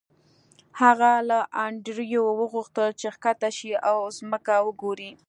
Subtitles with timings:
[0.81, 5.11] هغه له انډریو وغوښتل چې ښکته شي او ځمکه وګوري